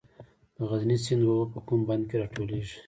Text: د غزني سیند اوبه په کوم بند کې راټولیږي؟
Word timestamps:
د 0.57 0.57
غزني 0.69 0.97
سیند 1.03 1.23
اوبه 1.27 1.45
په 1.53 1.59
کوم 1.67 1.79
بند 1.89 2.03
کې 2.09 2.15
راټولیږي؟ 2.21 2.77